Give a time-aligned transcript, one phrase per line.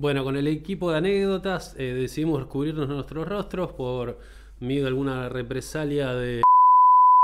[0.00, 4.18] Bueno, con el equipo de anécdotas eh, decidimos cubrirnos nuestros rostros por
[4.60, 6.42] miedo a alguna represalia de...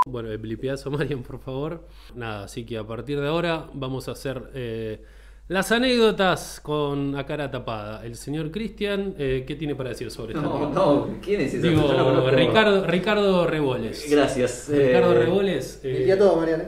[0.06, 1.86] Bueno, el blipiazo, Marian, por favor.
[2.16, 5.00] Nada, así que a partir de ahora vamos a hacer eh,
[5.48, 8.04] las anécdotas con a cara tapada.
[8.04, 10.74] El señor Cristian, eh, ¿qué tiene para decir sobre esta No, anécdota?
[10.74, 11.68] no, ¿quién es ese?
[11.70, 12.30] Digo, Yo no conozco.
[12.32, 14.06] Ricardo, Ricardo Reboles.
[14.10, 14.68] Gracias.
[14.68, 15.80] Ricardo eh, Reboles.
[15.84, 16.64] eh, Limpiá todo, Mariana.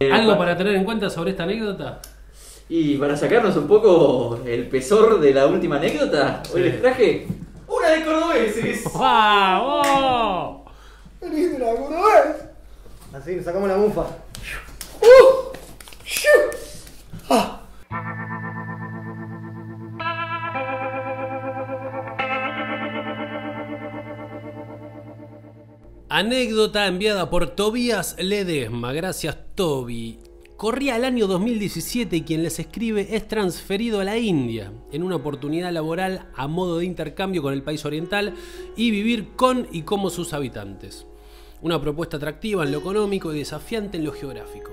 [0.00, 2.00] eh, ¿Algo pa- para tener en cuenta sobre esta anécdota?
[2.68, 6.52] Y para sacarnos un poco el pesor de la última anécdota, Sí.
[6.54, 7.26] hoy les traje
[7.68, 8.84] una de cordobeses.
[8.98, 10.62] ¡Vamos!
[11.20, 12.36] Veniste la cordobés.
[13.12, 14.06] Así, nos sacamos la mufa.
[26.08, 28.92] Anécdota enviada por Tobías Ledesma.
[28.92, 30.18] Gracias, Toby.
[30.56, 35.16] Corría el año 2017 y quien les escribe es transferido a la India en una
[35.16, 38.34] oportunidad laboral a modo de intercambio con el país oriental
[38.76, 41.06] y vivir con y como sus habitantes.
[41.60, 44.70] Una propuesta atractiva en lo económico y desafiante en lo geográfico.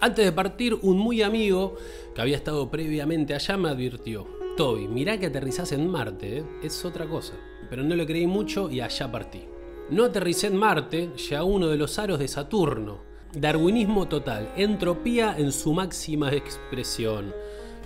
[0.00, 1.76] Antes de partir, un muy amigo
[2.14, 4.26] que había estado previamente allá me advirtió:
[4.56, 6.44] Toby, mirá que aterrizás en Marte, ¿eh?
[6.62, 7.34] es otra cosa.
[7.68, 9.42] Pero no le creí mucho y allá partí.
[9.90, 13.09] No aterricé en Marte, ya uno de los aros de Saturno.
[13.32, 17.32] Darwinismo total, entropía en su máxima expresión.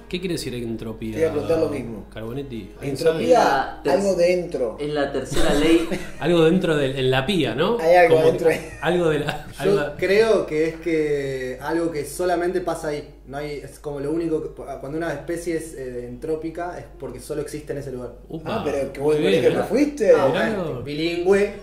[0.09, 1.15] ¿Qué quiere decir entropía?
[1.15, 2.05] Te iba a preguntar lo mismo.
[2.13, 2.71] Carbonetti.
[2.81, 4.77] Entropía, algo dentro.
[4.79, 5.89] Es la tercera ley.
[6.21, 7.79] Algo dentro de en la pía, ¿no?
[7.81, 8.69] Hay algo Como dentro que- ahí.
[8.81, 9.47] Algo de la.
[9.65, 13.09] Yo algo- creo que es que algo que solamente pasa ahí.
[13.27, 14.49] No hay, es como lo único que,
[14.81, 18.13] cuando una especie es eh, entrópica es porque solo existe en ese lugar.
[18.29, 19.55] Upa, Ah, pero que vos bien, que ¿eh?
[19.55, 20.13] no fuiste.
[20.13, 21.55] Ah, bueno, bilingüe.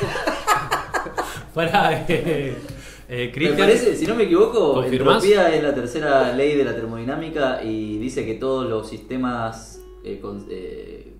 [1.54, 2.54] Pará, eh,
[3.08, 5.24] eh, Me parece, si no me equivoco, ¿Confirmás?
[5.24, 10.18] entropía es la tercera ley de la termodinámica y dice que todos los sistemas eh,
[10.20, 11.12] con- eh,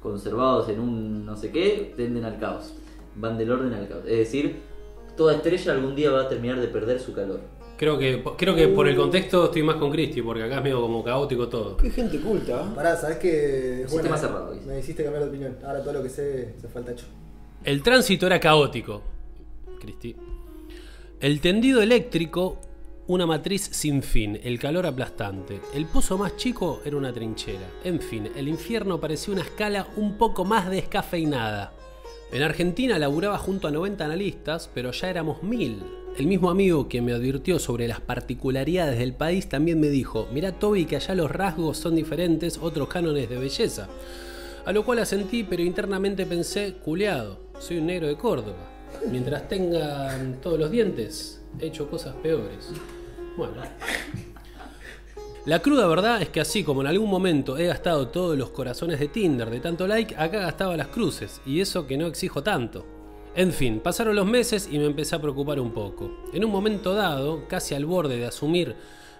[0.00, 2.74] conservados en un no sé qué tenden al caos.
[3.16, 4.02] Van del orden al caos.
[4.06, 4.56] Es decir,
[5.16, 7.40] toda estrella algún día va a terminar de perder su calor.
[7.78, 10.80] Creo que, creo que por el contexto estoy más con Cristi, porque acá es medio
[10.80, 11.76] como caótico todo.
[11.76, 12.62] Qué gente culta.
[12.62, 12.74] ¿eh?
[12.74, 13.18] Pará, ¿sabes
[13.86, 14.16] Sistema buena.
[14.16, 14.66] cerrado, dice.
[14.66, 15.56] Me hiciste cambiar de opinión.
[15.66, 17.04] Ahora todo lo que sé se falta hecho.
[17.64, 19.02] El tránsito era caótico.
[19.78, 20.16] Cristi.
[21.18, 22.60] El tendido eléctrico,
[23.06, 25.62] una matriz sin fin, el calor aplastante.
[25.72, 27.70] El pozo más chico era una trinchera.
[27.84, 31.72] En fin, el infierno parecía una escala un poco más descafeinada.
[32.30, 35.82] En Argentina laburaba junto a 90 analistas, pero ya éramos mil.
[36.18, 40.52] El mismo amigo que me advirtió sobre las particularidades del país también me dijo, mirá
[40.52, 43.88] Toby que allá los rasgos son diferentes, otros cánones de belleza.
[44.66, 48.75] A lo cual asentí, pero internamente pensé, culeado, soy un negro de Córdoba.
[49.10, 52.70] Mientras tengan todos los dientes, he hecho cosas peores.
[53.36, 53.62] Bueno.
[55.44, 58.98] La cruda verdad es que así como en algún momento he gastado todos los corazones
[58.98, 62.84] de Tinder de tanto like, acá gastaba las cruces, y eso que no exijo tanto.
[63.36, 66.24] En fin, pasaron los meses y me empecé a preocupar un poco.
[66.32, 68.74] En un momento dado, casi al borde de asumir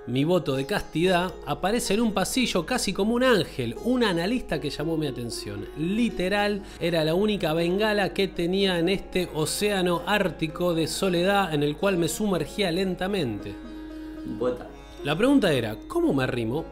[0.07, 4.71] mi voto de castidad, aparece en un pasillo casi como un ángel, un analista que
[4.71, 5.67] llamó mi atención.
[5.77, 11.77] Literal, era la única bengala que tenía en este océano ártico de soledad en el
[11.77, 13.55] cual me sumergía lentamente.
[15.05, 16.65] La pregunta era, ¿cómo me arrimo?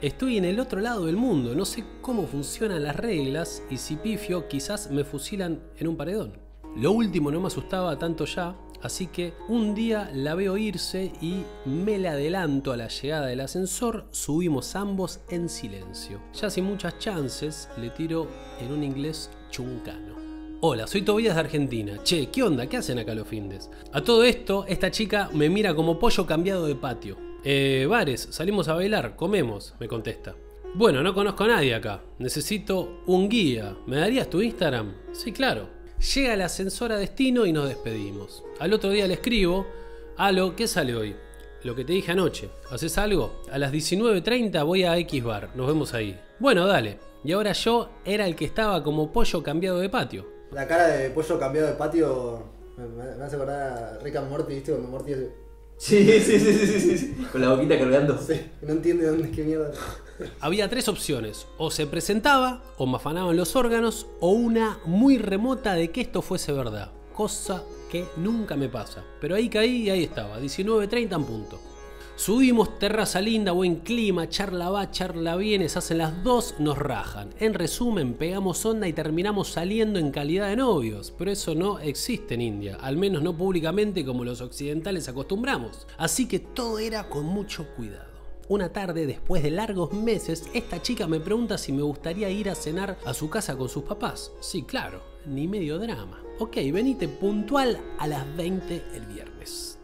[0.00, 3.96] Estoy en el otro lado del mundo, no sé cómo funcionan las reglas y si
[3.96, 6.47] pifio quizás me fusilan en un paredón.
[6.76, 11.42] Lo último no me asustaba tanto ya, así que un día la veo irse y
[11.64, 16.20] me le adelanto a la llegada del ascensor, subimos ambos en silencio.
[16.40, 18.28] Ya sin muchas chances, le tiro
[18.60, 20.16] en un inglés chuncano.
[20.60, 22.02] Hola, soy Tobías de Argentina.
[22.02, 22.66] Che, ¿qué onda?
[22.66, 23.70] ¿Qué hacen acá los findes?
[23.92, 27.16] A todo esto, esta chica me mira como pollo cambiado de patio.
[27.44, 30.34] Eh, bares, salimos a bailar, comemos, me contesta.
[30.74, 32.02] Bueno, no conozco a nadie acá.
[32.18, 33.76] Necesito un guía.
[33.86, 34.94] ¿Me darías tu Instagram?
[35.12, 35.77] Sí, claro.
[36.00, 38.44] Llega el ascensor a destino y nos despedimos.
[38.60, 39.66] Al otro día le escribo,
[40.16, 41.16] Alo, ¿qué sale hoy?
[41.64, 42.50] Lo que te dije anoche.
[42.70, 43.42] ¿Haces algo?
[43.50, 45.50] A las 19.30 voy a X bar.
[45.56, 46.18] Nos vemos ahí.
[46.38, 47.00] Bueno, dale.
[47.24, 50.24] Y ahora yo era el que estaba como pollo cambiado de patio.
[50.52, 52.44] La cara de pollo cambiado de patio
[52.76, 54.70] me, hace acordar a Rick and Morty, ¿viste?
[54.70, 55.47] Cuando Morty hace.
[55.78, 57.26] Sí, sí, sí, sí, sí, sí.
[57.30, 58.18] Con la boquita cargando.
[58.20, 59.72] Sí, no entiende dónde qué mierda.
[60.40, 65.74] Había tres opciones, o se presentaba, o me afanaban los órganos, o una muy remota
[65.74, 69.04] de que esto fuese verdad, cosa que nunca me pasa.
[69.20, 71.60] Pero ahí caí y ahí estaba, 19.30 en punto.
[72.18, 77.30] Subimos, terraza linda, buen clima, charla va, charla viene, se hacen las dos, nos rajan.
[77.38, 82.34] En resumen, pegamos onda y terminamos saliendo en calidad de novios, pero eso no existe
[82.34, 85.86] en India, al menos no públicamente como los occidentales acostumbramos.
[85.96, 88.10] Así que todo era con mucho cuidado.
[88.48, 92.56] Una tarde, después de largos meses, esta chica me pregunta si me gustaría ir a
[92.56, 94.32] cenar a su casa con sus papás.
[94.40, 96.20] Sí, claro, ni medio drama.
[96.40, 99.78] Ok, venite puntual a las 20 el viernes.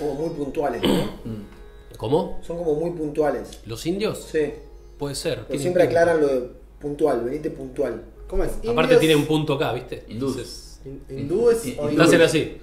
[0.00, 1.56] Como muy puntuales, ¿no?
[1.96, 2.40] ¿Cómo?
[2.46, 3.60] Son como muy puntuales.
[3.66, 4.28] ¿Los indios?
[4.30, 4.52] Sí.
[4.98, 5.44] Puede ser.
[5.48, 6.50] Pero siempre aclaran lo de
[6.80, 8.02] puntual, venite puntual.
[8.28, 8.50] ¿Cómo es?
[8.52, 9.00] Aparte ¿Indios?
[9.00, 10.04] tiene un punto acá, ¿viste?
[10.08, 10.80] Hindúes.
[10.84, 11.64] hin- ¿Hindúes
[12.00, 12.58] hacen así.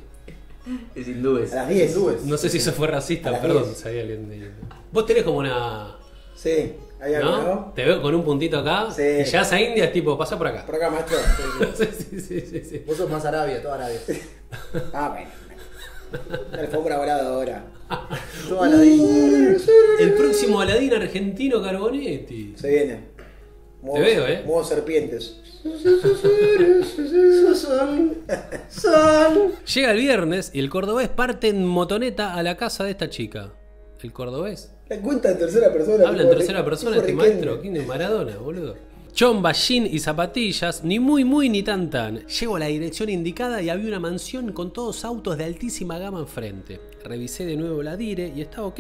[0.95, 1.51] Es hindúes.
[1.53, 1.91] A las 10.
[1.95, 2.24] Hindúes.
[2.24, 3.63] No sé si eso fue racista, perdón.
[3.65, 3.77] 10.
[3.77, 4.51] si hay alguien de-
[4.91, 5.97] Vos tenés como una.
[6.35, 7.44] Sí, hay algo, ¿No?
[7.44, 7.71] ¿no?
[7.75, 8.89] Te veo con un puntito acá.
[8.91, 9.01] Sí.
[9.01, 10.65] Y llegas a India, tipo, pasa por acá.
[10.65, 11.18] Por acá, maestro.
[11.77, 12.03] Sí, sí.
[12.09, 12.83] sí, sí, sí, sí.
[12.88, 14.00] Vos sos más Arabia, toda Arabia.
[14.94, 15.30] Ah, bueno.
[16.51, 17.65] La alfombra voladora.
[18.50, 19.57] Toda la de
[20.00, 22.54] El próximo Aladín argentino Carbonetti.
[22.57, 23.00] Se viene.
[23.81, 24.44] Modo- Te veo, ¿eh?
[24.45, 25.39] Modo serpientes.
[27.56, 28.15] Son.
[28.69, 29.51] Son.
[29.74, 33.54] Llega el viernes y el cordobés parte en motoneta a la casa de esta chica.
[34.01, 34.71] ¿El cordobés?
[34.89, 36.07] La cuenta en tercera persona.
[36.07, 37.62] Habla en tercera persona este maestro.
[37.62, 38.75] ¿Quién es Maradona, boludo?
[39.13, 42.25] Chomba, jean y zapatillas, ni muy muy ni tan tan.
[42.25, 46.19] Llego a la dirección indicada y había una mansión con todos autos de altísima gama
[46.19, 46.81] enfrente.
[47.04, 48.80] Revisé de nuevo la dire y estaba ok.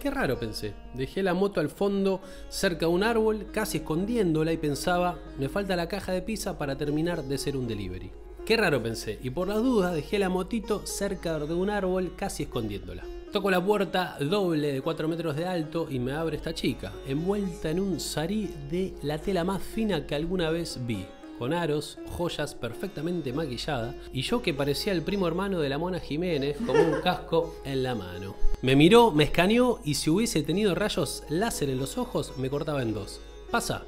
[0.00, 0.72] Qué raro pensé.
[0.94, 5.76] Dejé la moto al fondo, cerca de un árbol, casi escondiéndola y pensaba, me falta
[5.76, 8.10] la caja de pizza para terminar de ser un delivery.
[8.44, 12.42] Qué raro pensé, y por las dudas dejé la motito cerca de un árbol, casi
[12.42, 13.04] escondiéndola.
[13.32, 17.70] Toco la puerta doble de 4 metros de alto y me abre esta chica, envuelta
[17.70, 21.06] en un sarí de la tela más fina que alguna vez vi,
[21.38, 26.00] con aros, joyas perfectamente maquillada, y yo que parecía el primo hermano de la Mona
[26.00, 28.34] Jiménez con un casco en la mano.
[28.62, 32.82] Me miró, me escaneó y si hubiese tenido rayos láser en los ojos me cortaba
[32.82, 33.20] en dos.
[33.52, 33.84] Pasa.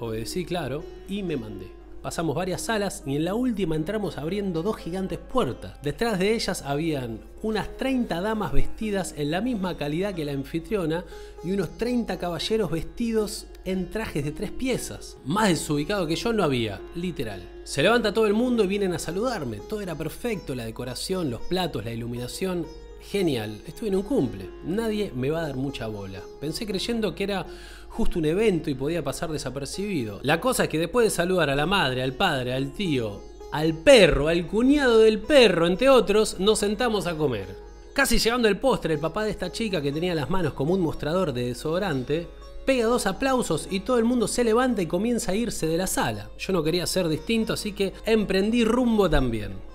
[0.00, 1.79] Obedecí, claro, y me mandé.
[2.02, 5.80] Pasamos varias salas y en la última entramos abriendo dos gigantes puertas.
[5.82, 11.04] Detrás de ellas habían unas 30 damas vestidas en la misma calidad que la anfitriona
[11.44, 15.18] y unos 30 caballeros vestidos en trajes de tres piezas.
[15.26, 17.42] Más desubicado que yo no había, literal.
[17.64, 19.58] Se levanta todo el mundo y vienen a saludarme.
[19.58, 22.66] Todo era perfecto, la decoración, los platos, la iluminación.
[23.02, 24.48] Genial, estuve en un cumple.
[24.64, 26.20] Nadie me va a dar mucha bola.
[26.40, 27.46] Pensé creyendo que era
[27.88, 30.20] justo un evento y podía pasar desapercibido.
[30.22, 33.20] La cosa es que después de saludar a la madre, al padre, al tío,
[33.52, 37.48] al perro, al cuñado del perro, entre otros, nos sentamos a comer.
[37.92, 40.80] Casi llegando el postre, el papá de esta chica que tenía las manos como un
[40.80, 42.28] mostrador de desodorante,
[42.64, 45.88] pega dos aplausos y todo el mundo se levanta y comienza a irse de la
[45.88, 46.30] sala.
[46.38, 49.69] Yo no quería ser distinto, así que emprendí rumbo también.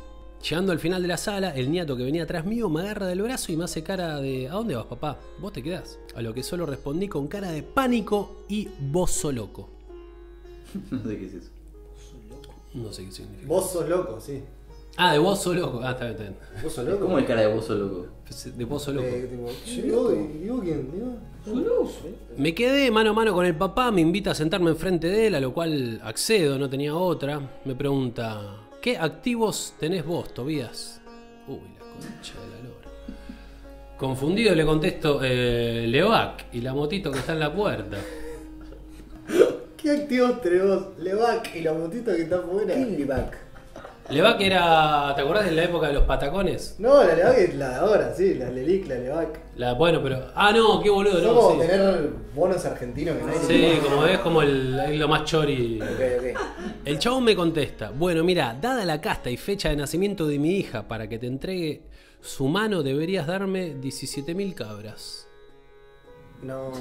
[0.47, 3.23] Llegando al final de la sala, el nieto que venía atrás mío me agarra del
[3.23, 5.17] brazo y me hace cara de ¿A dónde vas, papá?
[5.39, 5.97] ¿Vos te quedás?
[6.13, 9.69] A lo que solo respondí con cara de pánico y bozo loco.
[10.91, 11.49] No sé qué es eso.
[12.75, 13.47] No sé qué significa.
[13.47, 14.43] Vos sos loco, sí.
[14.97, 15.79] Ah, de bozo loco.
[15.81, 16.63] Ah, está bien, está bien.
[16.63, 17.05] Vos sos loco.
[17.05, 18.07] ¿Cómo es cara de bozo loco?
[18.55, 19.07] De bozo loco.
[19.07, 20.11] Eh, tipo, che, ¿yo,
[20.45, 20.91] ¿yo quién?
[20.95, 21.91] ¿Yo?
[22.37, 25.35] Me quedé mano a mano con el papá, me invita a sentarme enfrente de él,
[25.35, 27.39] a lo cual accedo, no tenía otra.
[27.65, 31.01] Me pregunta, ¿qué activos tenés vos, Tobías?
[31.47, 33.97] Uy, la concha de la lora.
[33.97, 37.97] Confundido le contesto, eh, Leovac y la motito que está en la puerta.
[39.75, 40.99] ¿Qué activos tenemos?
[40.99, 42.75] Levac y la motita que está afuera.
[42.75, 43.44] Levac
[44.09, 46.75] era, ¿te acordás de la época de los patacones?
[46.79, 49.39] No, la Levac es la de ahora, sí, la Lelic, la Levac.
[49.55, 50.31] La, bueno, pero...
[50.35, 51.67] Ah, no, qué boludo, no, como sí.
[51.67, 55.81] tener bonos argentinos que nadie Sí, como es como el, es lo más chori.
[55.81, 56.39] Ok, ok.
[56.85, 60.57] El chabón me contesta, bueno, mira, dada la casta y fecha de nacimiento de mi
[60.57, 61.83] hija para que te entregue
[62.25, 65.27] su mano deberías darme 17.000 cabras.
[66.41, 66.71] No.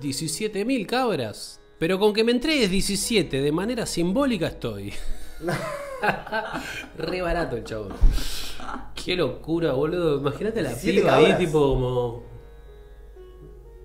[0.00, 1.60] 17.000 cabras.
[1.78, 4.94] Pero con que me entregues 17 de manera simbólica estoy.
[6.98, 7.92] Re barato el chabón.
[8.94, 10.18] Qué locura, boludo.
[10.18, 11.38] Imagínate la 17 piba ahí cabras.
[11.38, 12.22] tipo como...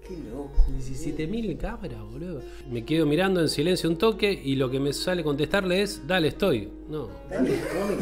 [0.07, 0.51] Qué loco.
[0.77, 2.41] 17.000 cabras, boludo.
[2.69, 6.29] Me quedo mirando en silencio un toque y lo que me sale contestarle es, dale,
[6.29, 6.71] estoy.
[6.89, 7.97] No, Dale, estoy.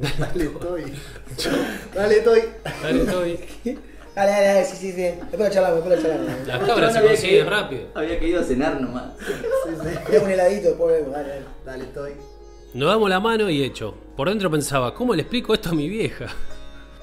[0.18, 0.82] Dale, estoy.
[1.94, 2.40] Dale, estoy.
[2.82, 3.38] dale, estoy.
[4.14, 5.02] Dale, dale, dale, sí, sí, sí.
[5.02, 6.46] Después lo charlamos, después lo charlamos.
[6.46, 7.82] Las cabras se consiguen rápido.
[7.94, 9.12] Había que ir a cenar nomás.
[9.18, 11.44] Sí, un heladito, después vemos, dale, dale.
[11.66, 12.12] Dale, estoy.
[12.72, 13.94] Nos damos la mano y hecho.
[14.16, 16.26] Por dentro pensaba, ¿cómo le explico esto a mi vieja?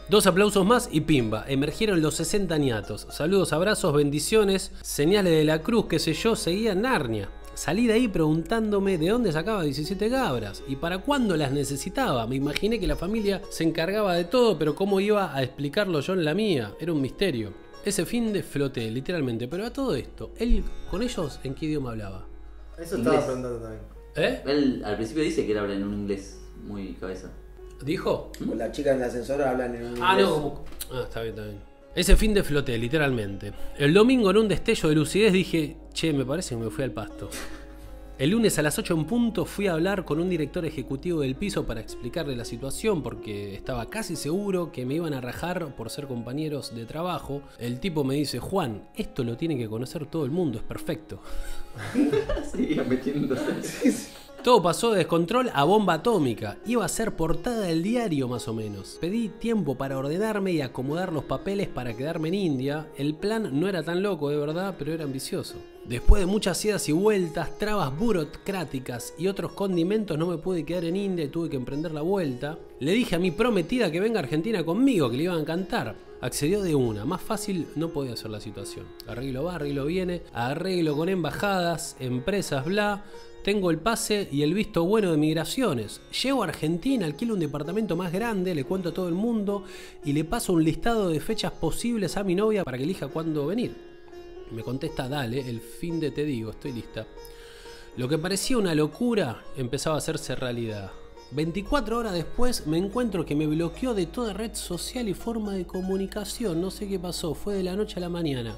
[0.09, 3.07] Dos aplausos más y pimba, emergieron los 60 niatos.
[3.09, 7.29] Saludos, abrazos, bendiciones, señales de la cruz, qué sé yo, seguía Narnia.
[7.53, 12.25] Salí de ahí preguntándome de dónde sacaba 17 cabras y para cuándo las necesitaba.
[12.27, 16.13] Me imaginé que la familia se encargaba de todo, pero cómo iba a explicarlo yo
[16.13, 17.51] en la mía, era un misterio.
[17.83, 21.89] Ese fin de floté, literalmente, pero a todo esto, él con ellos en qué idioma
[21.91, 22.25] hablaba.
[22.77, 23.25] Eso estaba Inglés.
[23.25, 23.96] preguntando también.
[24.17, 24.41] ¿Eh?
[24.45, 27.31] Él al principio dice que él habla en un inglés muy cabeza.
[27.83, 28.31] ¿Dijo?
[28.45, 30.27] Con la chica en el ascensor hablan en un Ah, inglés.
[30.27, 30.65] no, como...
[30.91, 31.57] Ah, está bien, está bien.
[31.95, 33.53] Ese fin de floté, literalmente.
[33.77, 36.91] El domingo en un destello de lucidez dije, che, me parece que me fui al
[36.91, 37.29] pasto.
[38.19, 41.35] El lunes a las 8 en punto fui a hablar con un director ejecutivo del
[41.35, 45.91] piso para explicarle la situación porque estaba casi seguro que me iban a rajar por
[45.91, 47.43] ser compañeros de trabajo.
[47.59, 51.21] El tipo me dice, Juan, esto lo tiene que conocer todo el mundo, es perfecto.
[52.89, 54.07] Metiéndose.
[54.47, 56.57] Todo pasó de descontrol a bomba atómica.
[56.65, 58.97] Iba a ser portada del diario más o menos.
[59.01, 62.87] Pedí tiempo para ordenarme y acomodar los papeles para quedarme en India.
[62.95, 65.55] El plan no era tan loco de verdad, pero era ambicioso.
[65.83, 70.85] Después de muchas idas y vueltas, trabas burocráticas y otros condimentos, no me pude quedar
[70.85, 72.57] en India y tuve que emprender la vuelta.
[72.79, 75.93] Le dije a mi prometida que venga a Argentina conmigo, que le iba a encantar.
[76.21, 78.85] Accedió de una, más fácil no podía ser la situación.
[79.07, 83.03] Arreglo va, arreglo viene, arreglo con embajadas, empresas, bla.
[83.47, 86.01] Tengo el pase y el visto bueno de migraciones.
[86.21, 89.63] Llego a Argentina, alquilo un departamento más grande, le cuento a todo el mundo
[90.03, 93.47] y le paso un listado de fechas posibles a mi novia para que elija cuándo
[93.47, 93.73] venir.
[94.51, 97.07] Me contesta, dale, el fin de te digo, estoy lista.
[97.95, 100.91] Lo que parecía una locura empezaba a hacerse realidad.
[101.31, 105.65] 24 horas después me encuentro que me bloqueó de toda red social y forma de
[105.65, 106.59] comunicación.
[106.59, 108.57] No sé qué pasó, fue de la noche a la mañana.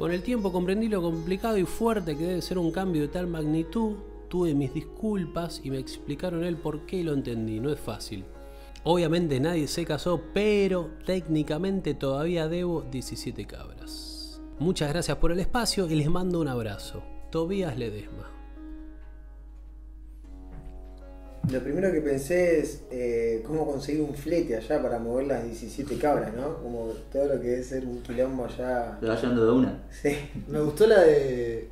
[0.00, 3.26] Con el tiempo comprendí lo complicado y fuerte que debe ser un cambio de tal
[3.26, 3.96] magnitud.
[4.30, 7.60] Tuve mis disculpas y me explicaron el por qué lo entendí.
[7.60, 8.24] No es fácil.
[8.82, 14.40] Obviamente nadie se casó, pero técnicamente todavía debo 17 cabras.
[14.58, 17.02] Muchas gracias por el espacio y les mando un abrazo.
[17.30, 18.39] Tobías Ledesma.
[21.48, 25.96] Lo primero que pensé es eh, cómo conseguir un flete allá para mover las 17
[25.96, 26.58] cabras, ¿no?
[26.62, 28.98] Como todo lo que debe ser un quilombo allá.
[29.00, 29.82] Lo va llevando de una.
[29.90, 30.16] Sí.
[30.48, 31.68] Me gustó la de.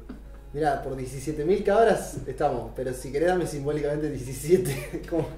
[0.55, 5.03] Mirá, por 17.000 cabras estamos, pero si querés dame simbólicamente 17.
[5.11, 5.29] Como,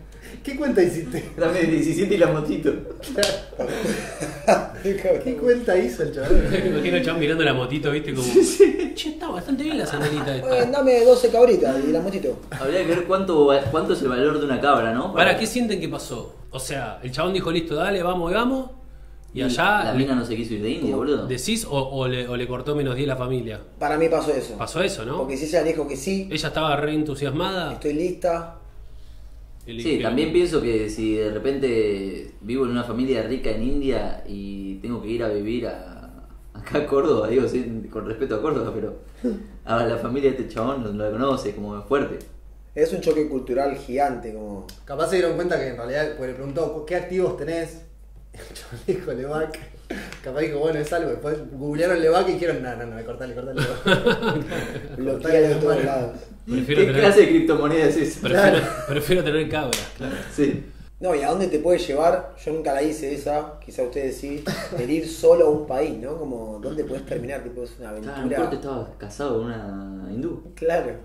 [0.45, 1.31] ¿Qué cuenta hiciste?
[1.37, 2.73] Dame 17 y la motito.
[4.83, 6.49] ¿Qué cuenta hizo el chaval?
[6.51, 8.27] Me imagino el chabón mirando la motito, viste, como.
[8.95, 10.05] Che, está bastante bien la Bueno,
[10.57, 10.71] esta.
[10.71, 12.39] dame 12 cabritas y la motito.
[12.51, 15.13] Habría que ver cuánto, cuánto es el valor de una cabra, ¿no?
[15.13, 16.35] ¿Para qué sienten que pasó?
[16.51, 18.71] O sea, el chabón dijo, listo, dale, vamos y vamos.
[19.33, 19.85] Y allá.
[19.85, 21.27] La mina no se quiso ir de India, boludo.
[21.29, 23.61] ¿Decís o, o le, o le cortó menos 10 la familia?
[23.79, 24.59] Para mí pasó eso.
[24.59, 25.19] Pasó eso, ¿no?
[25.19, 27.75] Porque si ella dijo que sí, Ella estaba re entusiasmada.
[27.75, 28.57] estoy lista.
[29.79, 34.77] Sí, también pienso que si de repente vivo en una familia rica en India y
[34.77, 38.73] tengo que ir a vivir a, acá a Córdoba, digo sí, con respeto a Córdoba,
[38.75, 38.99] pero
[39.65, 42.19] a la familia de este chabón no la conoce, como es fuerte.
[42.75, 44.67] Es un choque cultural gigante, como.
[44.85, 47.83] Capaz se dieron cuenta que en realidad, pues le preguntó, ¿qué activos tenés?
[48.87, 49.59] El dijo Levac.
[50.23, 51.11] Capaz dijo, bueno, es algo.
[51.11, 53.61] Después googlearon Levac y dijeron, no, no, no, cortale, cortale.
[54.97, 56.19] bloquea de todos lados.
[56.47, 58.59] Prefiero ¿Qué tener, clase de criptomoneda es prefiero,
[58.89, 60.15] prefiero tener cabras, claro.
[60.35, 60.65] Sí.
[60.99, 62.35] No, ¿y a dónde te puede llevar?
[62.45, 64.45] Yo nunca la hice esa, quizá ustedes sí,
[64.79, 66.19] el ir solo a un país, ¿no?
[66.19, 67.43] Como, ¿dónde puedes terminar?
[67.43, 68.25] Tipo, es una Ah, aventura.
[68.27, 70.53] mejor te estabas casado con una hindú.
[70.55, 70.97] Claro.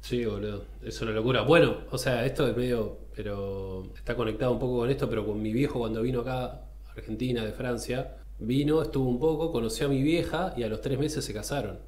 [0.00, 1.42] Sí, boludo, es una locura.
[1.42, 5.42] Bueno, o sea, esto es medio, pero está conectado un poco con esto, pero con
[5.42, 6.62] mi viejo cuando vino acá
[6.96, 10.98] Argentina, de Francia, vino, estuvo un poco, conoció a mi vieja y a los tres
[10.98, 11.78] meses se casaron.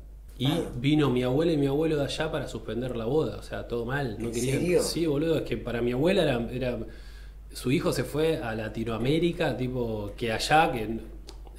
[0.40, 3.66] Y vino mi abuela y mi abuelo de allá para suspender la boda, o sea,
[3.66, 4.16] todo mal.
[4.20, 4.82] No ¿En querían- serio?
[4.82, 6.78] Sí, boludo, es que para mi abuela era, era-
[7.52, 11.00] su hijo se fue a Latinoamérica, tipo, que allá, que en,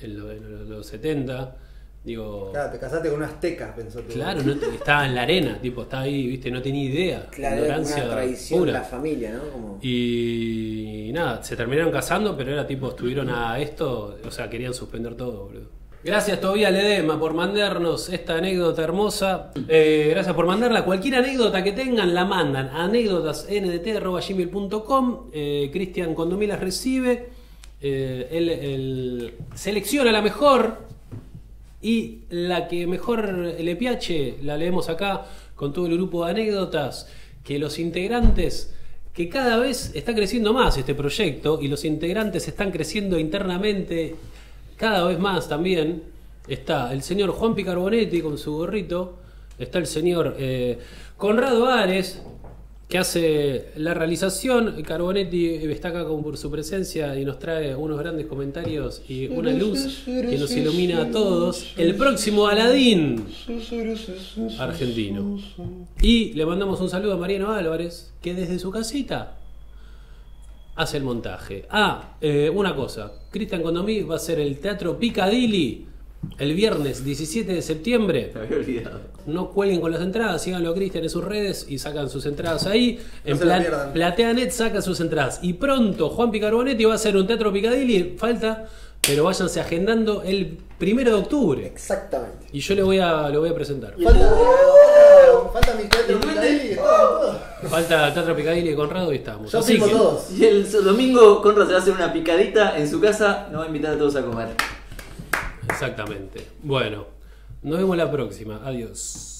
[0.02, 1.58] en lo- en los 70,
[2.04, 2.52] digo...
[2.52, 5.84] Claro, te casaste con una azteca, pensó tu Claro, no estaba en la arena, tipo,
[5.84, 7.28] estaba ahí, viste, no tenía idea.
[7.32, 8.72] Claro, era una tradición pura.
[8.72, 9.52] de la familia, ¿no?
[9.52, 9.80] Como...
[9.82, 15.16] Y nada, se terminaron casando, pero era tipo, estuvieron a esto, o sea, querían suspender
[15.16, 15.80] todo, boludo.
[16.02, 19.52] Gracias todavía Ledema por mandarnos esta anécdota hermosa.
[19.68, 20.86] Eh, gracias por mandarla.
[20.86, 25.30] Cualquier anécdota que tengan la mandan a anécdotasndt.gmail.com.
[25.34, 27.32] Eh, Cristian cuando me las recibe,
[27.82, 30.88] eh, él, él selecciona la mejor
[31.82, 37.08] y la que mejor le piache, la leemos acá con todo el grupo de anécdotas,
[37.44, 38.74] que los integrantes,
[39.14, 44.16] que cada vez está creciendo más este proyecto y los integrantes están creciendo internamente
[44.78, 46.04] cada vez más también.
[46.48, 49.18] Está el señor Juan Picarbonetti con su gorrito,
[49.58, 50.80] está el señor eh,
[51.18, 52.22] Conrado Ares,
[52.90, 54.82] que hace la realización.
[54.82, 60.38] Carbonetti destaca por su presencia y nos trae unos grandes comentarios y una luz que
[60.38, 61.74] nos ilumina a todos.
[61.78, 63.28] El próximo Aladín
[64.58, 65.40] argentino.
[66.02, 69.38] Y le mandamos un saludo a Mariano Álvarez, que desde su casita
[70.76, 71.66] hace el montaje.
[71.70, 73.12] Ah, eh, una cosa.
[73.30, 75.86] Cristian Condomí va a ser el Teatro Piccadilly
[76.38, 78.32] el viernes 17 de septiembre.
[78.36, 79.02] Había olvidado.
[79.30, 82.66] No cuelguen con las entradas, síganlo a Cristian en sus redes y sacan sus entradas
[82.66, 83.00] ahí.
[83.24, 83.94] En se la Pla-.
[83.94, 85.40] PlateaNet saca sus entradas.
[85.42, 88.68] Y pronto Juan Picarbonetti va a hacer un teatro Picadilly, falta,
[89.02, 91.66] pero váyanse agendando el primero de octubre.
[91.66, 92.48] Exactamente.
[92.52, 93.96] Y yo le voy a, lo voy a presentar.
[94.02, 94.30] Falta,
[95.54, 97.40] falta mi teatro todo.
[97.70, 99.52] Falta Teatro Picadilly con Conrado y estamos.
[99.52, 100.32] Yo Así que, todos.
[100.32, 103.66] Y el domingo Conrad se va a hacer una picadita en su casa, nos va
[103.66, 104.50] a invitar a todos a comer.
[105.70, 106.48] exactamente.
[106.64, 107.06] Bueno,
[107.62, 108.62] nos vemos la próxima.
[108.64, 109.39] Adiós.